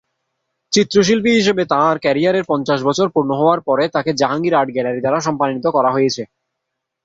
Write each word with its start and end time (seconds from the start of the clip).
চিত্রশিল্পী 0.73 1.31
হিসাবে 1.33 1.63
তাঁর 1.65 1.95
ক্যারিয়ারের 1.99 2.47
পঞ্চাশ 2.47 2.79
বছর 2.83 3.07
পূর্ণ 3.09 3.31
হওয়ার 3.35 3.59
পরে, 3.61 3.83
তাকে 3.87 4.11
জাহাঙ্গীর 4.13 4.57
আর্ট 4.59 4.69
গ্যালারী 4.71 4.99
দ্বারা 5.01 5.19
সম্মানিত 5.19 5.65
করা 5.67 5.89
হয়েছিল। 5.91 6.27